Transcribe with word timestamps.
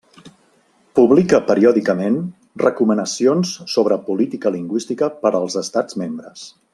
Publica 0.99 1.39
periòdicament 1.49 2.17
recomanacions 2.63 3.53
sobre 3.77 4.01
política 4.11 4.55
lingüística 4.59 5.11
per 5.27 5.37
als 5.41 5.63
estats 5.63 6.03
membres. 6.05 6.53